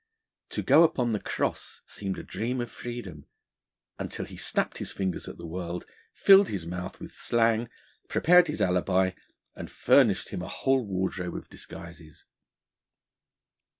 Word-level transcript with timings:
To 0.49 0.63
go 0.63 0.81
upon 0.81 1.11
the 1.11 1.19
cross 1.19 1.81
seemed 1.85 2.17
a 2.17 2.23
dream 2.23 2.59
of 2.59 2.71
freedom, 2.71 3.27
until 3.99 4.25
he 4.25 4.35
snapped 4.35 4.79
his 4.79 4.91
fingers 4.91 5.27
at 5.27 5.37
the 5.37 5.45
world, 5.45 5.85
filled 6.11 6.47
his 6.47 6.65
mouth 6.65 6.99
with 6.99 7.13
slang, 7.13 7.69
prepared 8.07 8.47
his 8.47 8.61
alibi, 8.61 9.11
and 9.55 9.69
furnished 9.69 10.29
him 10.29 10.41
a 10.41 10.47
whole 10.47 10.83
wardrobe 10.83 11.35
of 11.35 11.51
disguises. 11.51 12.25